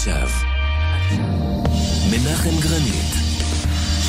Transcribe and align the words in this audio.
עכשיו. 0.00 0.28
מנחם 2.10 2.60
גרנית. 2.60 3.12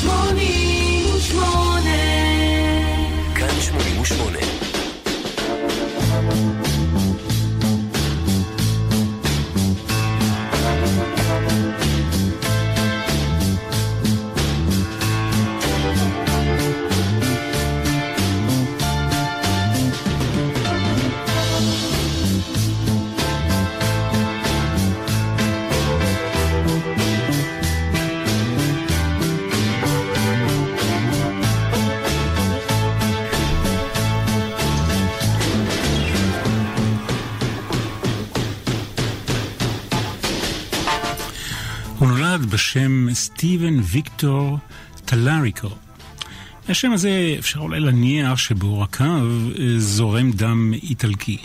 88 0.00 1.90
כאן 3.34 3.60
88 3.60 4.38
בשם 42.52 43.06
סטיבן 43.12 43.80
ויקטור 43.82 44.58
טלריקו. 45.04 45.68
השם 46.68 46.92
הזה 46.92 47.36
אפשר 47.38 47.60
אולי 47.60 47.80
להניח 47.80 48.38
שבעורקיו 48.38 49.26
אה, 49.58 49.78
זורם 49.78 50.30
דם 50.30 50.72
איטלקי. 50.82 51.38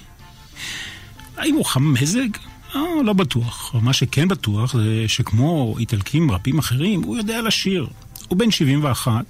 האם 1.38 1.56
הוא 1.56 1.66
חם 1.66 1.94
מזג? 1.94 2.28
אה, 2.76 2.82
לא 3.06 3.14
בטוח. 3.14 3.76
מה 3.82 3.94
שכן 3.94 4.28
בטוח 4.28 4.74
זה 4.74 5.04
שכמו 5.08 5.76
איטלקים 5.80 6.32
רבים 6.32 6.60
אחרים, 6.60 7.04
הוא 7.04 7.18
יודע 7.18 7.42
לשיר. 7.42 7.88
הוא 8.28 8.38
בן 8.38 8.52
71, 8.52 9.26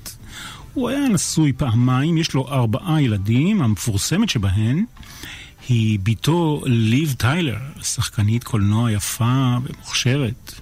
הוא 0.74 0.90
היה 0.90 1.08
נשוי 1.08 1.54
פעמיים, 1.54 2.18
יש 2.18 2.34
לו 2.34 2.48
ארבעה 2.50 3.02
ילדים, 3.02 3.62
המפורסמת 3.62 4.30
שבהן 4.30 4.86
היא 5.70 6.00
בתו 6.04 6.62
ליב 6.66 7.16
טיילר, 7.18 7.58
שחקנית 7.82 8.44
קולנוע 8.44 8.92
יפה 8.92 9.58
ומוכשרת. 9.64 10.54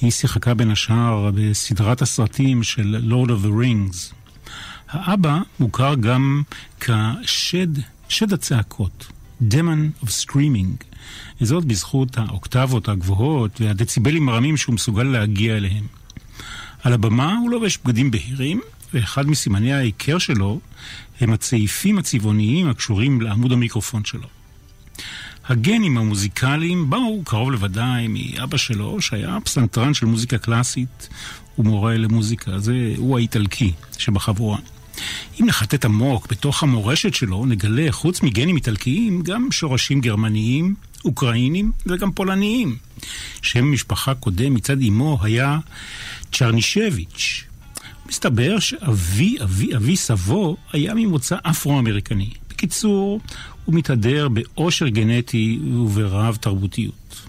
היא 0.00 0.10
שיחקה 0.10 0.54
בין 0.54 0.70
השאר 0.70 1.30
בסדרת 1.34 2.02
הסרטים 2.02 2.62
של 2.62 2.96
Lord 3.10 3.28
of 3.28 3.44
the 3.44 3.50
Rings. 3.62 4.14
האבא 4.90 5.38
מוכר 5.60 5.94
גם 5.94 6.42
כשד, 6.80 7.66
שד 8.08 8.32
הצעקות, 8.32 9.06
Demon 9.42 10.04
of 10.04 10.06
Screaming, 10.06 10.84
וזאת 11.40 11.64
בזכות 11.64 12.18
האוקטבות 12.18 12.88
הגבוהות 12.88 13.60
והדציבלים 13.60 14.28
הרמים 14.28 14.56
שהוא 14.56 14.74
מסוגל 14.74 15.02
להגיע 15.02 15.56
אליהם. 15.56 15.86
על 16.82 16.92
הבמה 16.92 17.36
הוא 17.42 17.50
לובש 17.50 17.78
בגדים 17.84 18.10
בהירים, 18.10 18.60
ואחד 18.94 19.26
מסימני 19.26 19.72
ההיכר 19.72 20.18
שלו 20.18 20.60
הם 21.20 21.32
הצעיפים 21.32 21.98
הצבעוניים 21.98 22.68
הקשורים 22.68 23.20
לעמוד 23.20 23.52
המיקרופון 23.52 24.04
שלו. 24.04 24.37
הגנים 25.48 25.98
המוזיקליים 25.98 26.90
באו 26.90 27.22
קרוב 27.24 27.50
לוודאי 27.50 28.08
מאבא 28.08 28.56
שלו, 28.56 29.00
שהיה 29.00 29.38
פסנתרן 29.44 29.94
של 29.94 30.06
מוזיקה 30.06 30.38
קלאסית 30.38 31.08
ומורה 31.58 31.96
למוזיקה. 31.96 32.58
זה 32.58 32.94
הוא 32.96 33.18
האיטלקי 33.18 33.72
שבחבורה. 33.98 34.58
אם 35.40 35.46
נחטט 35.46 35.84
עמוק 35.84 36.26
בתוך 36.30 36.62
המורשת 36.62 37.14
שלו, 37.14 37.46
נגלה 37.46 37.92
חוץ 37.92 38.22
מגנים 38.22 38.56
איטלקיים 38.56 39.22
גם 39.22 39.48
שורשים 39.52 40.00
גרמניים, 40.00 40.74
אוקראינים 41.04 41.72
וגם 41.86 42.12
פולניים. 42.12 42.76
שם 43.42 43.72
משפחה 43.72 44.14
קודם 44.14 44.54
מצד 44.54 44.82
אמו 44.82 45.18
היה 45.22 45.58
צ'רנישביץ'. 46.32 47.44
מסתבר 48.08 48.58
שאבי 48.58 49.36
אבי 49.42 49.76
אבי 49.76 49.96
סבו 49.96 50.56
היה 50.72 50.94
ממוצא 50.94 51.36
אפרו-אמריקני. 51.42 52.30
בקיצור, 52.58 53.20
הוא 53.64 53.74
מתהדר 53.74 54.28
בעושר 54.28 54.88
גנטי 54.88 55.58
וברב 55.64 56.36
תרבותיות. 56.36 57.22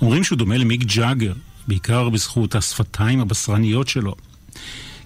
אומרים 0.00 0.24
שהוא 0.24 0.38
דומה 0.38 0.58
למיק 0.58 0.82
ג'אגר, 0.84 1.32
בעיקר 1.68 2.08
בזכות 2.08 2.54
השפתיים 2.54 3.20
הבשרניות 3.20 3.88
שלו. 3.88 4.14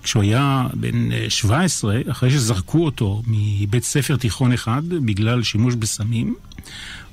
כשהוא 0.03 0.23
היה 0.23 0.67
בן 0.75 1.29
17, 1.29 1.95
אה, 1.95 2.01
אחרי 2.11 2.31
שזרקו 2.31 2.85
אותו 2.85 3.23
מבית 3.27 3.85
ספר 3.85 4.17
תיכון 4.17 4.53
אחד 4.53 4.89
בגלל 4.89 5.43
שימוש 5.43 5.75
בסמים, 5.75 6.35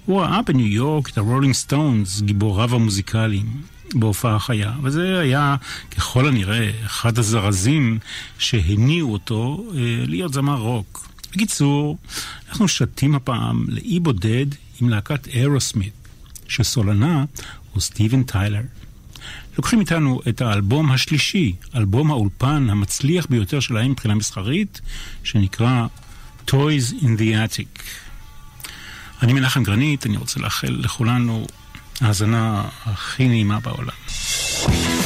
הוא 0.05 0.21
ראה 0.21 0.41
בניו 0.41 0.67
יורק 0.67 1.09
את 1.09 1.17
הרולינג 1.17 1.53
סטונס, 1.53 2.21
גיבוריו 2.21 2.75
המוזיקליים, 2.75 3.61
בהופעה 3.93 4.39
חיה, 4.39 4.73
וזה 4.83 5.19
היה 5.19 5.55
ככל 5.97 6.27
הנראה 6.27 6.71
אחד 6.85 7.17
הזרזים 7.17 7.99
שהניעו 8.39 9.13
אותו 9.13 9.63
אה, 9.75 9.79
להיות 10.07 10.33
זמר 10.33 10.59
רוק. 10.59 11.06
בקיצור, 11.37 11.97
אנחנו 12.49 12.67
שתים 12.67 13.15
הפעם 13.15 13.65
לאי 13.69 13.99
בודד 13.99 14.45
עם 14.81 14.89
להקת 14.89 15.27
אירוסמית, 15.27 15.93
שסולנה 16.47 17.25
הוא 17.73 17.81
סטיבן 17.81 18.23
טיילר. 18.23 18.61
לוקחים 19.57 19.79
איתנו 19.79 20.19
את 20.29 20.41
האלבום 20.41 20.91
השלישי, 20.91 21.55
אלבום 21.75 22.11
האולפן 22.11 22.69
המצליח 22.69 23.25
ביותר 23.29 23.59
שלהם 23.59 23.91
מבחינה 23.91 24.15
מסחרית, 24.15 24.81
שנקרא 25.23 25.87
Toys 26.47 27.01
in 27.01 27.19
the 27.19 27.33
Attic. 27.45 27.81
אני 29.21 29.33
מנחם 29.33 29.63
גרנית, 29.63 30.05
אני 30.05 30.17
רוצה 30.17 30.39
לאחל 30.39 30.77
לכולנו 30.79 31.47
האזנה 32.01 32.63
הכי 32.85 33.27
נעימה 33.27 33.59
בעולם. 33.59 34.96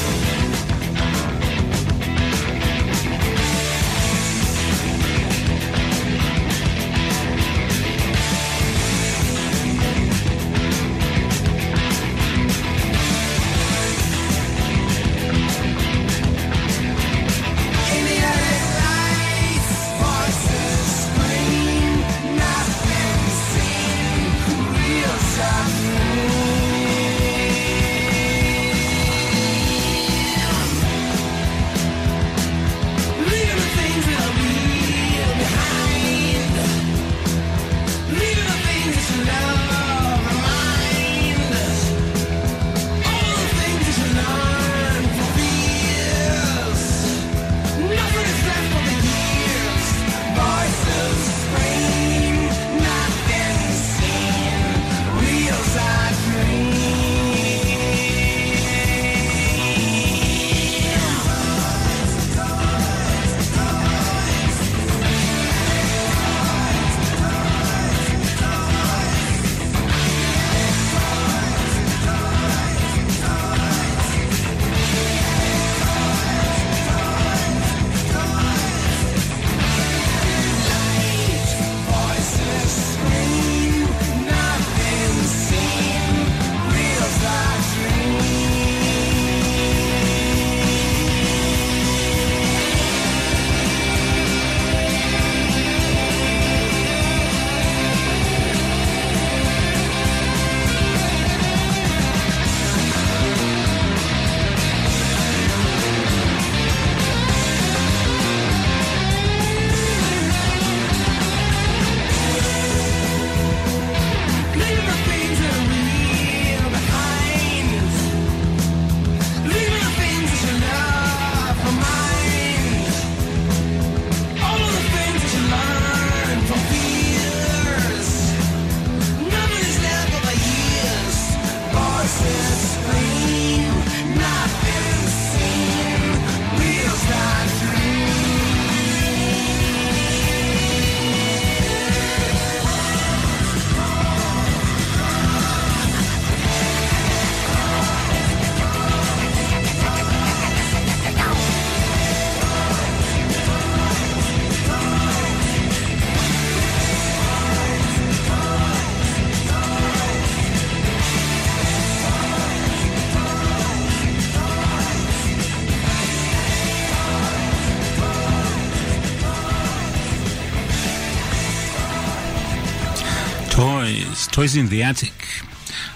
Toys 174.41 174.55
in 174.55 174.71
the 174.71 174.99
Attic. 174.99 175.45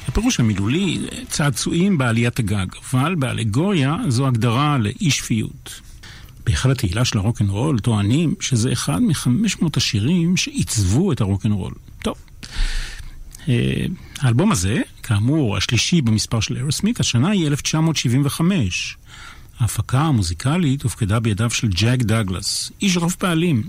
הפירוש 0.08 0.40
המילולי, 0.40 1.00
צעצועים 1.30 1.98
בעליית 1.98 2.40
הגג, 2.40 2.66
אבל 2.92 3.16
באלגוריה 3.16 3.96
זו 4.08 4.28
הגדרה 4.28 4.78
לאי 4.78 5.12
שפיות. 5.12 5.82
בהיכל 6.46 6.72
התהילה 6.72 7.06
של 7.06 7.18
הרוקנרול 7.18 7.80
טוענים 7.80 8.36
שזה 8.40 8.74
אחד 8.74 9.02
מ-500 9.02 9.66
השירים 9.78 10.38
שעיצבו 10.38 11.12
את 11.12 11.22
הרוקנרול. 11.22 11.74
טוב. 12.04 12.16
אה, 13.50 13.86
האלבום 14.20 14.52
הזה, 14.52 14.82
כאמור, 15.04 15.58
השלישי 15.58 16.02
במספר 16.02 16.40
של 16.40 16.58
אירוסמית, 16.58 17.00
השנה 17.00 17.30
היא 17.30 17.48
1975. 17.48 18.98
ההפקה 19.60 20.02
המוזיקלית 20.02 20.84
הופקדה 20.84 21.20
בידיו 21.20 21.50
של 21.50 21.68
ג'ק 21.68 21.98
דאגלס, 22.02 22.72
איש 22.82 22.98
רוב 22.98 23.16
פעלים. 23.20 23.64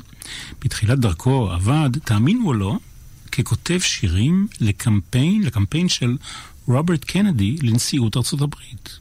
בתחילת 0.65 0.99
דרכו 0.99 1.51
עבד, 1.53 1.91
תאמינו 2.05 2.47
או 2.47 2.55
לא, 2.55 2.79
ככותב 3.37 3.79
שירים 3.81 4.49
לקמפיין, 4.61 5.43
לקמפיין 5.43 5.89
של 5.89 6.17
רוברט 6.69 7.05
קנדי 7.05 7.57
לנשיאות 7.63 8.17
ארצות 8.17 8.41
הברית. 8.41 8.99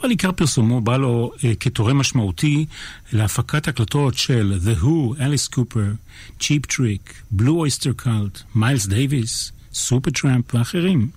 אבל 0.00 0.10
עיקר 0.10 0.32
פרסומו 0.32 0.80
בא 0.80 0.96
לו 0.96 1.32
אה, 1.36 1.40
כתורם 1.60 1.98
משמעותי 1.98 2.66
להפקת 3.12 3.68
הקלטות 3.68 4.14
של 4.14 4.58
The 4.64 4.82
Who, 4.82 5.18
Alice 5.18 5.54
Cooper, 5.54 5.96
Cheap 6.40 6.72
Trick, 6.72 7.36
Blue 7.40 7.66
Oyster 7.66 8.04
Cult, 8.04 8.42
מיילס 8.54 8.86
דייוויס, 8.86 9.52
Supertramp 9.74 10.54
ואחרים. 10.54 11.10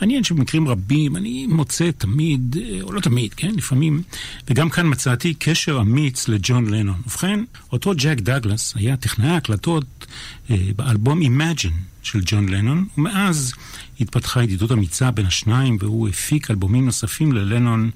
מעניין 0.00 0.24
שבמקרים 0.24 0.68
רבים 0.68 1.16
אני 1.16 1.46
מוצא 1.46 1.90
תמיד, 1.98 2.56
אה, 2.60 2.78
או 2.82 2.92
לא 2.92 3.00
תמיד, 3.00 3.34
כן, 3.34 3.54
לפעמים, 3.54 4.02
וגם 4.48 4.70
כאן 4.70 4.86
מצאתי 4.90 5.34
קשר 5.34 5.80
אמיץ 5.80 6.28
לג'ון 6.28 6.74
לנון. 6.74 7.00
ובכן, 7.06 7.40
אותו 7.72 7.92
ג'ק 7.96 8.20
דאגלס 8.20 8.74
היה 8.76 8.96
טכנאי 8.96 9.30
הקלטות 9.30 10.06
אה, 10.50 10.56
באלבום 10.76 11.22
Imagine 11.22 11.74
של 12.02 12.20
ג'ון 12.24 12.48
לנון, 12.48 12.86
ומאז 12.98 13.52
התפתחה 14.00 14.42
ידידות 14.42 14.72
אמיצה 14.72 15.10
בין 15.10 15.26
השניים, 15.26 15.76
והוא 15.80 16.08
הפיק 16.08 16.50
אלבומים 16.50 16.84
נוספים 16.84 17.32
ללנון 17.32 17.90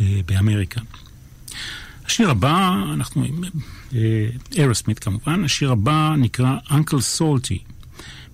אה, 0.00 0.20
באמריקה. 0.26 0.80
השיר 2.06 2.30
הבא, 2.30 2.82
אנחנו 2.94 3.24
עם 3.24 3.40
אירוסמית 4.56 4.98
כמובן, 4.98 5.44
השיר 5.44 5.72
הבא 5.72 6.14
נקרא 6.18 6.56
Uncle 6.68 7.18
Salty. 7.18 7.75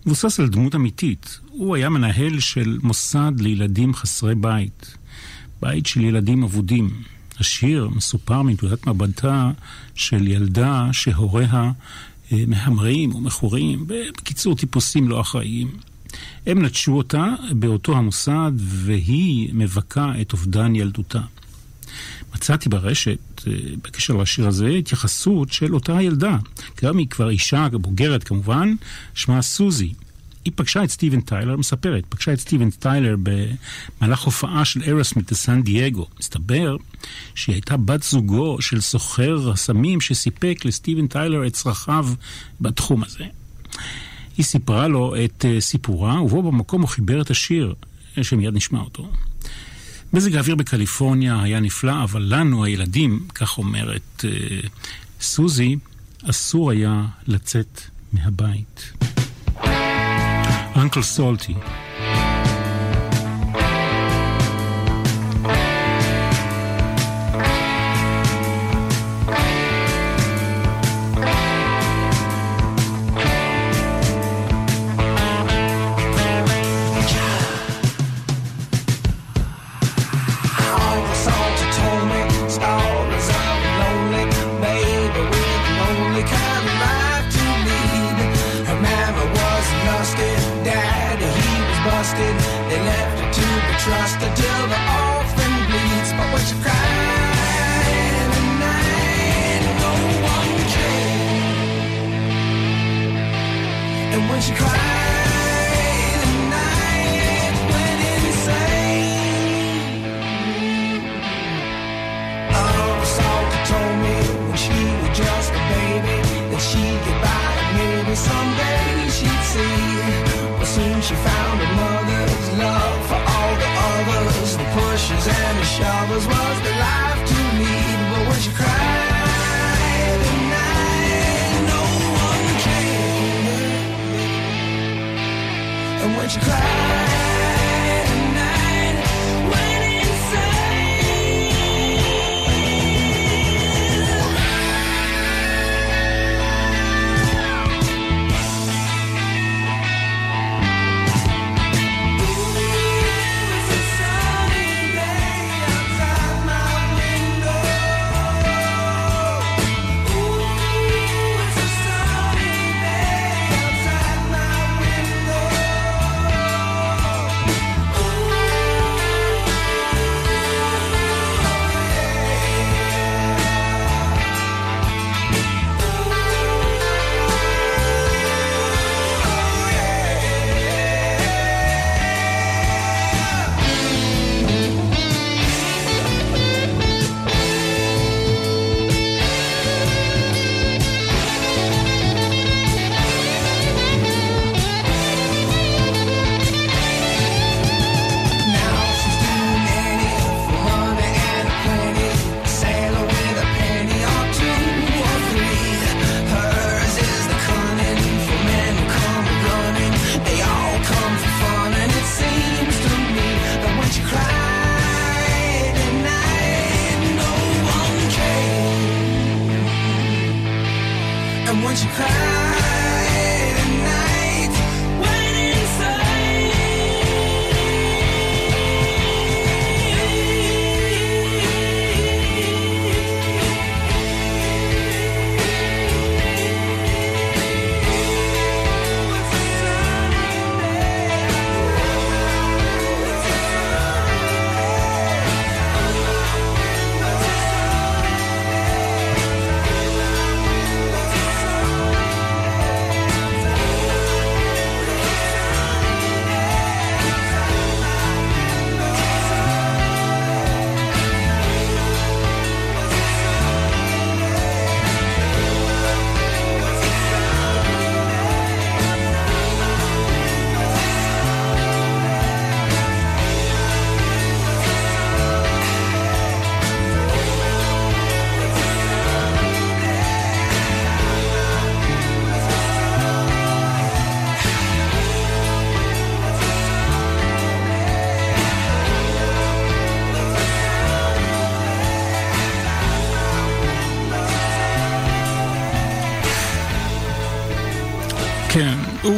מבוסס 0.06 0.40
על 0.40 0.48
דמות 0.48 0.74
אמיתית. 0.74 1.40
הוא 1.48 1.76
היה 1.76 1.88
מנהל 1.88 2.40
של 2.40 2.78
מוסד 2.82 3.32
לילדים 3.38 3.94
חסרי 3.94 4.34
בית. 4.34 4.96
בית 5.62 5.86
של 5.86 6.00
ילדים 6.00 6.42
אבודים. 6.42 6.90
השיר 7.38 7.88
מסופר 7.88 8.42
מנקודת 8.42 8.86
מבטה 8.86 9.50
של 9.94 10.28
ילדה 10.28 10.88
שהוריה 10.92 11.72
אה, 12.32 12.44
מהמרים 12.46 13.14
ומכורים, 13.14 13.86
בקיצור 13.86 14.56
טיפוסים 14.56 15.08
לא 15.08 15.20
אחראיים. 15.20 15.70
הם 16.46 16.64
נטשו 16.64 16.92
אותה 16.92 17.34
באותו 17.50 17.96
המוסד 17.96 18.52
והיא 18.56 19.50
מבכה 19.52 20.12
את 20.20 20.32
אובדן 20.32 20.74
ילדותה. 20.74 21.20
מצאתי 22.34 22.68
ברשת, 22.68 23.18
אה, 23.46 23.52
בקשר 23.82 24.16
לשיר 24.16 24.48
הזה, 24.48 24.68
התייחסות 24.68 25.52
של 25.52 25.74
אותה 25.74 26.02
ילדה. 26.02 26.36
גם 26.82 26.98
היא 26.98 27.08
כבר 27.08 27.30
אישה 27.30 27.68
בוגרת 27.72 28.24
כמובן, 28.24 28.74
שמה 29.14 29.42
סוזי. 29.42 29.92
היא 30.44 30.52
פגשה 30.56 30.84
את 30.84 30.90
סטיבן 30.90 31.20
טיילר, 31.20 31.56
מספרת, 31.56 32.04
פגשה 32.08 32.32
את 32.32 32.40
סטיבן 32.40 32.70
טיילר 32.70 33.16
במהלך 33.22 34.20
הופעה 34.20 34.64
של 34.64 34.80
ארוסמית 34.88 35.32
בסן 35.32 35.62
דייגו. 35.62 36.06
מסתבר 36.20 36.76
שהיא 37.34 37.54
הייתה 37.54 37.76
בת 37.76 38.02
זוגו 38.02 38.62
של 38.62 38.80
סוחר 38.80 39.50
הסמים 39.50 40.00
שסיפק 40.00 40.64
לסטיבן 40.64 41.06
טיילר 41.06 41.46
את 41.46 41.52
צרכיו 41.52 42.08
בתחום 42.60 43.04
הזה. 43.04 43.24
היא 44.36 44.44
סיפרה 44.44 44.88
לו 44.88 45.14
את 45.24 45.44
אה, 45.44 45.60
סיפורה, 45.60 46.22
ובו 46.22 46.42
במקום 46.42 46.80
הוא 46.80 46.88
חיבר 46.88 47.20
את 47.20 47.30
השיר, 47.30 47.74
שמיד 48.22 48.54
נשמע 48.54 48.80
אותו. 48.80 49.08
מזג 50.12 50.36
האוויר 50.36 50.54
בקליפורניה 50.54 51.42
היה 51.42 51.60
נפלא, 51.60 52.04
אבל 52.04 52.22
לנו, 52.28 52.64
הילדים, 52.64 53.26
כך 53.34 53.58
אומרת 53.58 54.24
uh, 54.24 54.68
סוזי, 55.20 55.76
אסור 56.30 56.70
היה 56.70 57.04
לצאת 57.26 57.80
מהבית. 58.12 58.92
אנקל 60.76 61.02
סולטי 61.02 61.54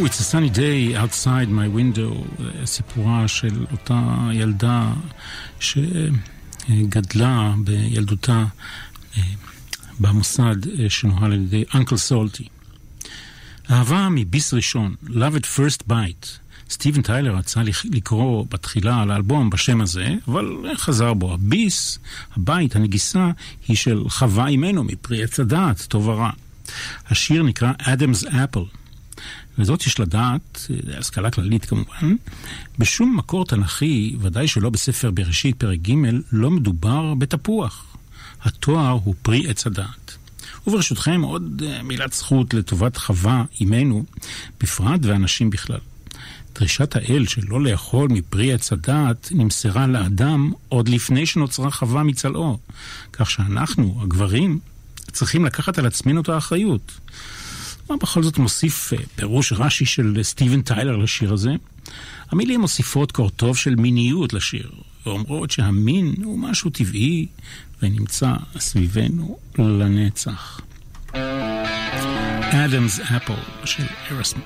it's 0.06 0.20
a 0.20 0.23
sunny 0.23 0.50
day 0.50 0.94
outside 0.94 1.49
my 1.49 1.68
window, 1.68 2.12
סיפורה 2.64 3.28
של 3.28 3.66
אותה 3.73 4.28
ילדה 4.32 4.92
שגדלה 5.61 7.54
בילדותה 7.64 8.44
אה, 9.16 9.23
במוסד 10.00 10.56
אה, 10.68 10.90
שנוהל 10.90 11.32
על 11.32 11.42
ידי 11.42 11.64
אנקל 11.75 11.96
סולטי. 11.96 12.49
אהבה 13.70 14.08
מביס 14.11 14.54
ראשון, 14.54 14.94
Love 15.06 15.37
at 15.37 15.44
First 15.56 15.82
Bite. 15.90 16.26
סטיבן 16.70 17.02
טיילר 17.02 17.37
רצה 17.37 17.61
לקרוא 17.84 18.46
בתחילה 18.50 19.02
על 19.02 19.11
האלבום 19.11 19.50
בשם 19.50 19.80
הזה, 19.80 20.14
אבל 20.28 20.46
חזר 20.76 21.14
בו. 21.14 21.34
הביס, 21.34 21.99
הבית, 22.37 22.76
הנגיסה, 22.76 23.30
היא 23.68 23.76
של 23.76 24.02
חווה 24.08 24.46
אימנו 24.46 24.84
מפרי 24.84 25.25
עץ 25.25 25.40
הדעת, 25.40 25.87
טוב 25.88 26.08
ורע. 26.08 26.30
השיר 27.08 27.42
נקרא 27.42 27.73
Adam's 27.80 28.26
Apple. 28.26 28.84
וזאת 29.58 29.87
יש 29.87 30.00
לדעת, 30.00 30.66
אה, 30.70 30.99
השכלה 30.99 31.30
כללית 31.30 31.64
כמובן, 31.64 32.14
בשום 32.78 33.16
מקור 33.16 33.44
תנכי, 33.44 34.16
ודאי 34.20 34.49
שלא 34.49 34.70
בספר 34.70 35.11
בראשית 35.11 35.56
פרק 35.56 35.78
ג', 35.78 35.94
לא 36.32 36.50
מדובר 36.50 37.14
בתפוח. 37.14 37.96
התואר 38.42 38.99
הוא 39.04 39.14
פרי 39.23 39.50
עץ 39.50 39.66
הדעת. 39.66 40.16
וברשותכם 40.66 41.23
עוד 41.23 41.62
אה, 41.66 41.82
מילת 41.82 42.12
זכות 42.12 42.54
לטובת 42.54 42.96
חווה, 42.96 43.44
אימנו, 43.61 44.04
בפרט 44.61 45.00
ואנשים 45.02 45.50
בכלל. 45.50 45.78
דרישת 46.54 46.96
האל 46.96 47.26
שלא 47.26 47.64
לאכול 47.64 48.08
מפרי 48.08 48.52
עץ 48.52 48.73
הדעת 48.73 49.28
נמסרה 49.30 49.87
לאדם 49.87 50.52
עוד 50.68 50.88
לפני 50.88 51.26
שנוצרה 51.26 51.70
חווה 51.70 52.02
מצלעו, 52.02 52.58
כך 53.12 53.30
שאנחנו, 53.30 53.99
הגברים, 54.02 54.58
צריכים 55.12 55.44
לקחת 55.44 55.78
על 55.78 55.87
עצמנו 55.87 56.20
את 56.20 56.28
האחריות. 56.28 56.92
מה 57.91 57.97
בכל 57.97 58.23
זאת 58.23 58.38
מוסיף 58.38 58.93
אה, 58.93 58.99
פירוש 59.17 59.53
רש"י 59.53 59.87
של 59.87 60.19
סטיבן 60.23 60.62
טיילר 60.62 60.97
לשיר 60.97 61.33
הזה? 61.33 61.50
המילים 62.31 62.61
מוסיפות 62.61 63.12
קור 63.12 63.31
טוב 63.31 63.57
של 63.57 63.75
מיניות 63.75 64.33
לשיר, 64.33 64.71
ואומרות 65.07 65.50
שהמין 65.50 66.14
הוא 66.25 66.38
משהו 66.38 66.71
טבעי 66.71 67.26
ונמצא 67.83 68.33
סביבנו 68.59 69.38
לנצח. 69.59 70.61
אדמס 72.53 73.00
אפל 73.00 73.35
של 73.64 73.85
ארסמית. 74.11 74.45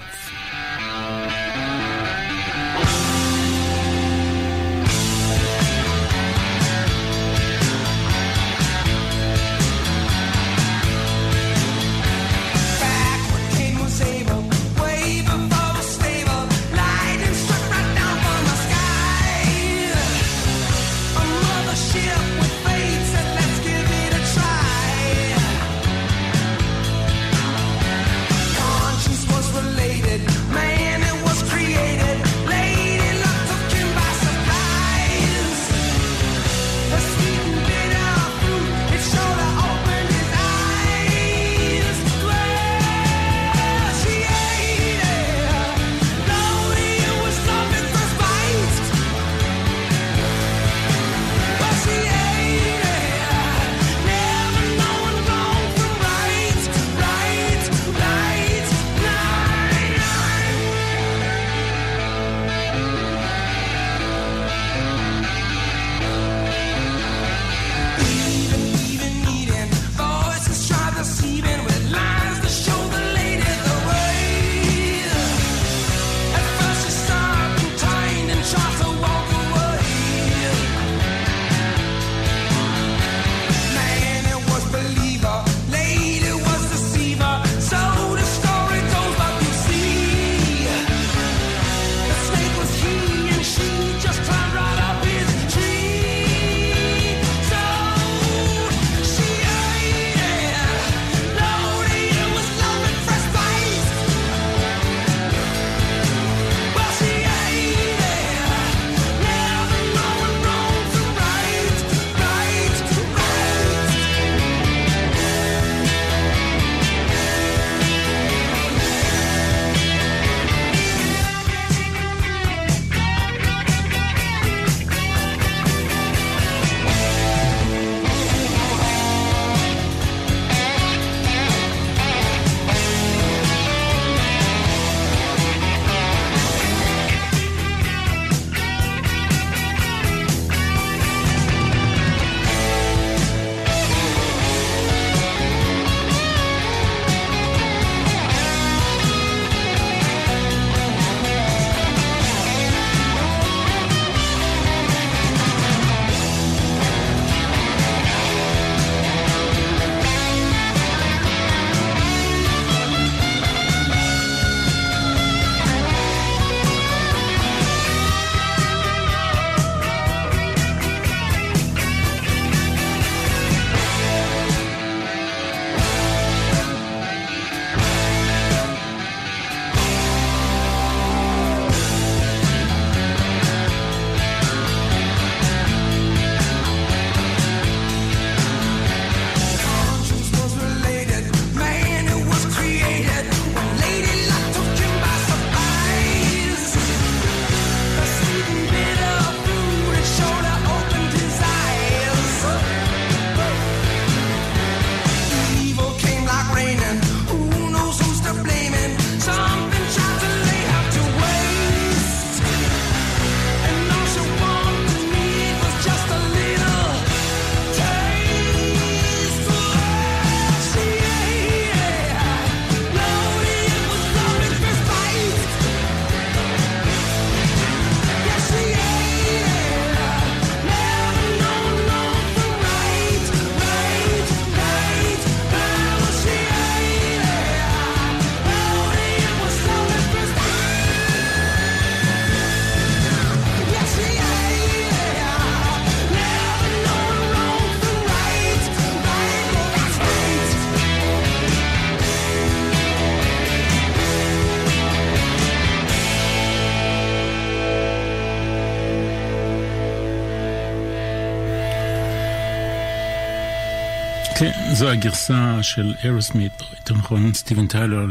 כן, 264.38 264.50
זו 264.74 264.88
הגרסה 264.88 265.62
של 265.62 265.92
אירוסמית, 266.04 266.52
או 266.60 266.66
יותר 266.80 266.94
נכון 266.94 267.34
סטיבן 267.34 267.66
טיילר 267.66 268.06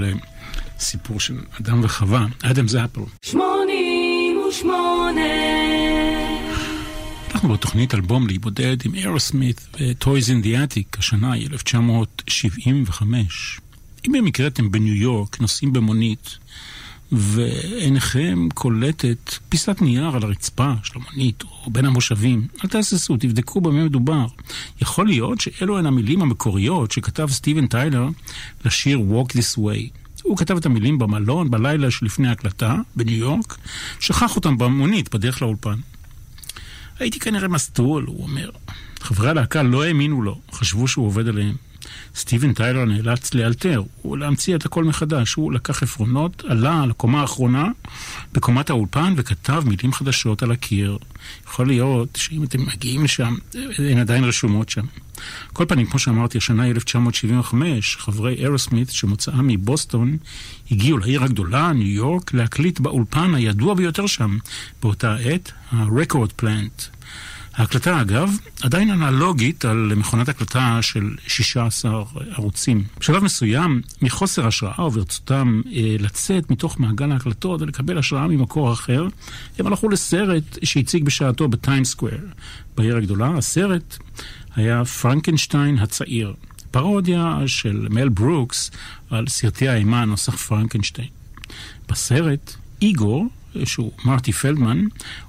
לסיפור 0.79 1.19
של 1.19 1.37
אדם 1.61 1.83
וחווה, 1.83 2.25
אדם 2.43 2.67
זאפל. 2.67 3.01
שמונים 3.21 4.41
ושמונה 4.49 5.21
אנחנו 7.31 7.49
בתוכנית 7.49 7.93
אלבום 7.93 8.27
להיבודד 8.27 8.85
עם 8.85 8.95
אירוסמית 8.95 9.67
ו-Toys 9.79 10.27
in 10.27 10.43
the 10.43 10.47
Attic, 10.47 10.99
השנה 10.99 11.31
היא 11.31 11.47
1975. 11.47 13.59
אם 14.07 14.11
במקרה 14.11 14.47
אתם 14.47 14.71
בניו 14.71 14.95
יורק, 14.95 15.41
נוסעים 15.41 15.73
במונית, 15.73 16.37
ועיניכם 17.11 18.47
קולטת 18.53 19.33
פיסת 19.49 19.81
נייר 19.81 20.15
על 20.15 20.23
הרצפה 20.23 20.73
של 20.83 20.93
המונית 20.95 21.43
או 21.43 21.71
בין 21.71 21.85
המושבים, 21.85 22.47
אל 22.63 22.69
תהססו, 22.69 23.17
תבדקו 23.17 23.61
במה 23.61 23.85
מדובר. 23.85 24.25
יכול 24.81 25.07
להיות 25.07 25.41
שאלו 25.41 25.77
הן 25.77 25.85
המילים 25.85 26.21
המקוריות 26.21 26.91
שכתב 26.91 27.27
סטיבן 27.31 27.67
טיילר 27.67 28.07
לשיר 28.65 28.99
Walk 28.99 29.31
This 29.31 29.57
Way. 29.57 29.89
הוא 30.23 30.37
כתב 30.37 30.57
את 30.57 30.65
המילים 30.65 30.99
במלון 30.99 31.51
בלילה 31.51 31.91
שלפני 31.91 32.27
ההקלטה 32.27 32.75
בניו 32.95 33.17
יורק, 33.17 33.57
שכח 33.99 34.35
אותם 34.35 34.57
במונית 34.57 35.15
בדרך 35.15 35.41
לאולפן. 35.41 35.75
הייתי 36.99 37.19
כנראה 37.19 37.47
מסטול, 37.47 38.05
הוא 38.07 38.23
אומר. 38.23 38.49
חברי 38.99 39.29
הלהקה 39.29 39.63
לא 39.63 39.83
האמינו 39.83 40.21
לו, 40.21 40.39
חשבו 40.51 40.87
שהוא 40.87 41.05
עובד 41.05 41.27
עליהם. 41.27 41.55
סטיבן 42.15 42.53
טיילר 42.53 42.85
נאלץ 42.85 43.33
לאלתר, 43.33 43.81
הוא 44.01 44.17
להמציא 44.17 44.55
את 44.55 44.65
הכל 44.65 44.83
מחדש. 44.83 45.33
הוא 45.33 45.51
לקח 45.51 45.83
עפרונות, 45.83 46.43
עלה 46.47 46.85
לקומה 46.85 47.21
האחרונה 47.21 47.67
בקומת 48.33 48.69
האולפן 48.69 49.13
וכתב 49.17 49.63
מילים 49.65 49.93
חדשות 49.93 50.43
על 50.43 50.51
הקיר. 50.51 50.97
יכול 51.47 51.67
להיות 51.67 52.09
שאם 52.15 52.43
אתם 52.43 52.61
מגיעים 52.61 53.03
לשם, 53.03 53.35
הן 53.77 53.97
עדיין 53.97 54.23
רשומות 54.23 54.69
שם. 54.69 54.85
כל 55.53 55.65
פנים, 55.67 55.85
כמו 55.85 55.99
שאמרתי, 55.99 56.37
השנה 56.37 56.63
היא 56.63 56.71
1975, 56.71 57.97
חברי 57.99 58.33
אירוסמית 58.33 58.89
שמוצאם 58.89 59.47
מבוסטון 59.47 60.17
הגיעו 60.71 60.97
לעיר 60.97 61.23
הגדולה, 61.23 61.73
ניו 61.73 61.87
יורק, 61.87 62.33
להקליט 62.33 62.79
באולפן 62.79 63.35
הידוע 63.35 63.73
ביותר 63.73 64.07
שם 64.07 64.37
באותה 64.81 65.15
עת, 65.15 65.51
ה-Record 65.71 66.41
Plant. 66.41 66.96
ההקלטה, 67.57 68.01
אגב, 68.01 68.37
עדיין 68.61 68.91
אנלוגית 68.91 69.65
על 69.65 69.93
מכונת 69.95 70.29
הקלטה 70.29 70.79
של 70.81 71.15
16 71.27 72.03
ערוצים. 72.31 72.83
בשלב 72.99 73.23
מסוים, 73.23 73.81
מחוסר 74.01 74.47
השראה 74.47 74.85
וברצותם 74.85 75.61
אה, 75.71 75.95
לצאת 75.99 76.51
מתוך 76.51 76.79
מעגל 76.79 77.11
ההקלטות 77.11 77.61
ולקבל 77.61 77.97
השראה 77.97 78.27
ממקור 78.27 78.73
אחר, 78.73 79.07
הם 79.59 79.67
הלכו 79.67 79.89
לסרט 79.89 80.57
שהציג 80.63 81.03
בשעתו 81.03 81.47
בטיימסקוויר, 81.47 82.19
בעיר 82.75 82.97
הגדולה. 82.97 83.27
הסרט 83.37 83.97
היה 84.55 84.85
פרנקנשטיין 84.85 85.79
הצעיר, 85.79 86.33
פרודיה 86.71 87.39
של 87.45 87.87
מל 87.89 88.09
ברוקס 88.09 88.71
על 89.09 89.27
סרטי 89.27 89.67
האימה 89.67 90.05
נוסח 90.05 90.35
פרנקנשטיין. 90.35 91.09
בסרט, 91.89 92.53
איגור, 92.81 93.27
שהוא 93.65 93.91
מרטי 94.05 94.31
פלדמן, 94.31 94.85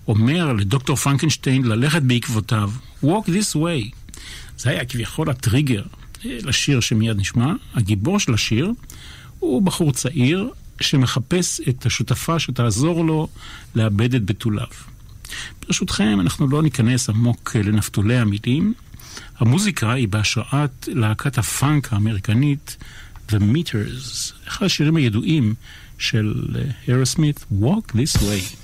אומר 0.08 0.52
לדוקטור 0.52 0.96
פרנקנשטיין 0.96 1.64
ללכת 1.64 2.02
בעקבותיו, 2.02 2.70
walk 3.04 3.26
this 3.26 3.56
way. 3.56 4.14
זה 4.58 4.70
היה 4.70 4.84
כביכול 4.84 5.30
הטריגר 5.30 5.82
אה, 6.24 6.38
לשיר 6.42 6.80
שמיד 6.80 7.16
נשמע. 7.16 7.52
הגיבור 7.74 8.20
של 8.20 8.34
השיר 8.34 8.72
הוא 9.38 9.62
בחור 9.62 9.92
צעיר 9.92 10.50
שמחפש 10.80 11.60
את 11.68 11.86
השותפה 11.86 12.38
שתעזור 12.38 13.04
לו 13.04 13.28
לאבד 13.74 14.14
את 14.14 14.24
בתוליו. 14.24 14.66
ברשותכם, 15.66 16.20
אנחנו 16.20 16.48
לא 16.48 16.62
ניכנס 16.62 17.08
עמוק 17.08 17.56
לנפתולי 17.56 18.18
המילים. 18.18 18.74
המוזיקה 19.38 19.92
היא 19.92 20.08
בהשראת 20.08 20.88
להקת 20.92 21.38
הפאנק 21.38 21.92
האמריקנית 21.92 22.76
The 23.30 23.36
Meters, 23.36 24.32
אחד 24.48 24.66
השירים 24.66 24.96
הידועים 24.96 25.54
של 25.97 26.33
הרוסמית, 26.87 27.45
Walk 27.61 27.95
This 27.95 28.17
Way. 28.17 28.56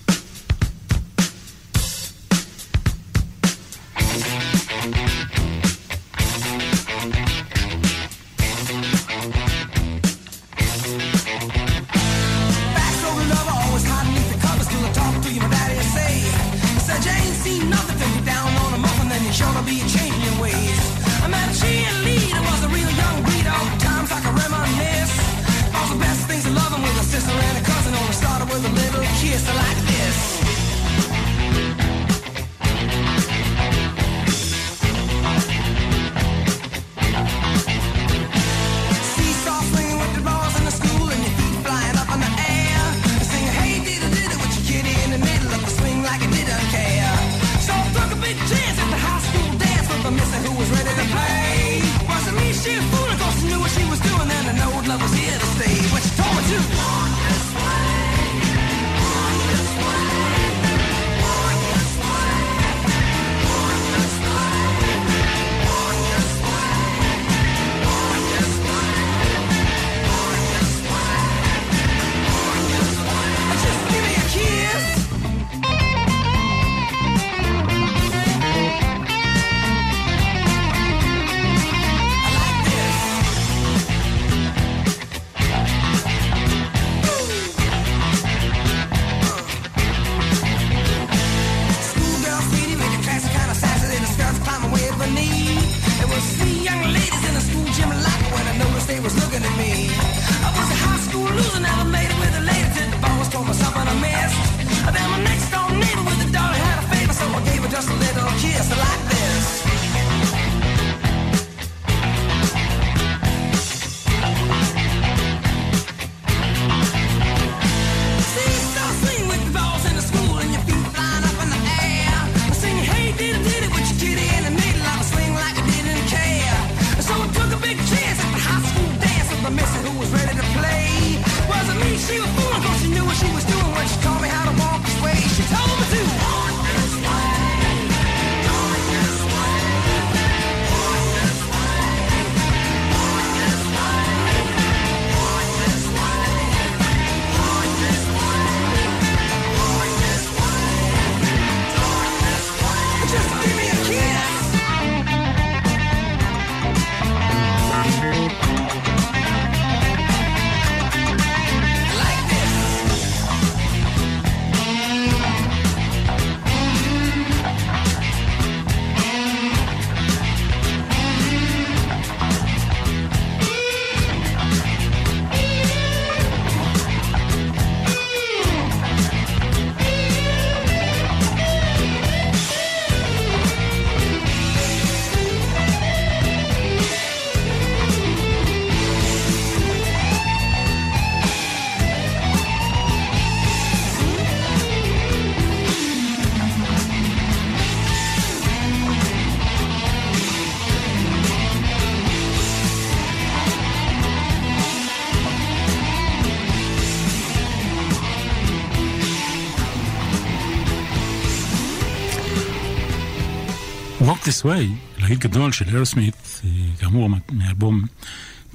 This 214.25 214.45
Way, 214.45 215.01
להיט 215.03 215.19
גדול 215.19 215.53
של 215.53 215.77
ארוסמית, 215.77 216.41
אה, 216.45 216.51
כאמור 216.79 217.09
מאלבום 217.33 217.83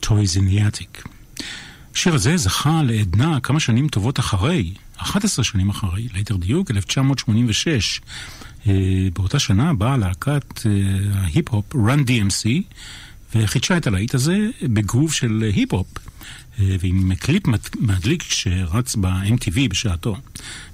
Toys 0.02 0.36
in 0.36 0.52
the 0.52 0.60
Attic. 0.60 1.10
השיר 1.96 2.14
הזה 2.14 2.38
זכה 2.38 2.82
לעדנה 2.84 3.40
כמה 3.40 3.60
שנים 3.60 3.88
טובות 3.88 4.20
אחרי, 4.20 4.74
11 4.98 5.46
שנים 5.46 5.70
אחרי, 5.70 6.08
ליתר 6.14 6.36
דיוק, 6.36 6.72
1986. 6.72 8.02
אה, 8.68 8.74
באותה 9.14 9.40
שנה 9.40 9.74
באה 9.74 9.98
להקת 9.98 10.66
אה, 10.66 10.72
ההיפ-הופ 11.22 11.76
Run 11.76 12.08
DMC 12.08 12.50
וחידשה 13.36 13.78
את 13.78 13.88
הלהיט 13.88 14.16
הזה 14.16 14.38
בגרוב 14.64 15.14
של 15.14 15.52
היפ-הופ. 15.56 15.88
ועם 16.60 17.16
קליפ 17.16 17.44
מדליק 17.80 18.24
שרץ 18.24 18.96
ב-MTV 18.96 19.70
בשעתו. 19.70 20.18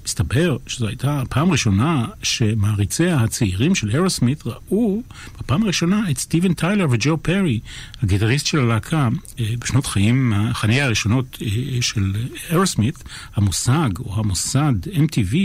מסתבר 0.04 0.56
שזו 0.66 0.86
הייתה 0.86 1.20
הפעם 1.20 1.48
הראשונה 1.48 2.06
שמעריציה 2.22 3.16
הצעירים 3.16 3.74
של 3.74 3.90
אירוסמית 3.90 4.42
ראו 4.46 5.02
בפעם 5.38 5.62
הראשונה 5.62 6.10
את 6.10 6.18
סטיבן 6.18 6.54
טיילר 6.54 6.86
וג'ו 6.90 7.16
פרי, 7.16 7.60
הגיטריסט 8.02 8.46
של 8.46 8.58
הלהקה, 8.58 9.08
אה, 9.40 9.54
בשנות 9.58 9.86
חיים, 9.86 10.32
חיי 10.52 10.82
הראשונות 10.82 11.38
אה, 11.42 11.82
של 11.82 12.12
אירוסמית, 12.50 13.04
המושג 13.34 13.90
או 13.98 14.20
המוסד 14.20 14.74
MTV 14.92 15.36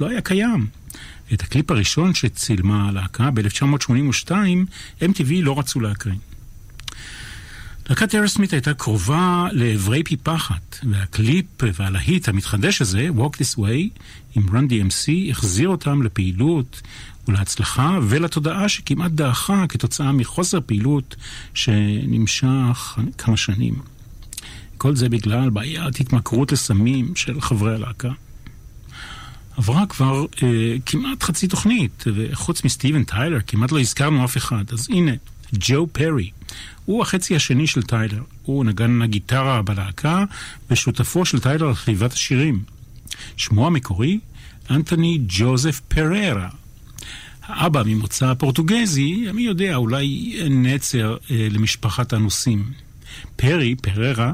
לא 0.00 0.08
היה 0.08 0.20
קיים. 0.20 0.66
את 1.32 1.42
הקליפ 1.42 1.70
הראשון 1.70 2.14
שצילמה 2.14 2.88
הלהקה 2.88 3.30
ב-1982, 3.30 4.30
MTV 5.00 5.30
לא 5.30 5.58
רצו 5.58 5.80
להקרין. 5.80 6.31
להקת 7.90 8.14
ארסמית 8.14 8.52
הייתה 8.52 8.74
קרובה 8.74 9.46
לעברי 9.52 10.02
פי 10.02 10.16
פחת, 10.16 10.78
והקליפ 10.90 11.46
והלהיט 11.62 12.28
המתחדש 12.28 12.82
הזה, 12.82 13.08
Walk 13.16 13.36
This 13.36 13.58
Way, 13.58 14.00
עם 14.34 14.56
רן 14.56 14.66
DMC, 14.66 15.30
החזיר 15.30 15.68
אותם 15.68 16.02
לפעילות 16.02 16.82
ולהצלחה 17.28 17.98
ולתודעה 18.02 18.68
שכמעט 18.68 19.10
דעכה 19.10 19.66
כתוצאה 19.68 20.12
מחוסר 20.12 20.58
פעילות 20.66 21.16
שנמשך 21.54 22.98
כמה 23.18 23.36
שנים. 23.36 23.74
כל 24.78 24.96
זה 24.96 25.08
בגלל 25.08 25.50
בעיית 25.50 26.00
התמכרות 26.00 26.52
לסמים 26.52 27.16
של 27.16 27.40
חברי 27.40 27.74
הלהקה. 27.74 28.10
עברה 29.56 29.86
כבר 29.86 30.26
אה, 30.42 30.76
כמעט 30.86 31.22
חצי 31.22 31.48
תוכנית, 31.48 32.04
וחוץ 32.14 32.64
מסטיבן 32.64 33.04
טיילר 33.04 33.38
כמעט 33.46 33.72
לא 33.72 33.80
הזכרנו 33.80 34.24
אף 34.24 34.36
אחד, 34.36 34.64
אז 34.72 34.88
הנה, 34.90 35.12
ג'ו 35.54 35.86
פרי. 35.92 36.30
הוא 36.84 37.02
החצי 37.02 37.36
השני 37.36 37.66
של 37.66 37.82
טיילר. 37.82 38.22
הוא 38.42 38.64
נגן 38.64 39.02
הגיטרה 39.02 39.62
בלהקה 39.62 40.24
ושותפו 40.70 41.24
של 41.24 41.40
טיילר 41.40 41.70
לכתיבת 41.70 42.12
השירים. 42.12 42.62
שמו 43.36 43.66
המקורי, 43.66 44.18
אנטוני 44.70 45.18
ג'וזף 45.26 45.80
פררה. 45.88 46.48
האבא 47.42 47.82
ממוצא 47.86 48.34
פורטוגזי, 48.34 49.26
מי 49.34 49.42
יודע, 49.42 49.74
אולי 49.74 50.36
נצר 50.50 51.16
אה, 51.30 51.48
למשפחת 51.50 52.14
אנוסים. 52.14 52.72
פרי, 53.36 53.74
פררה, 53.74 54.32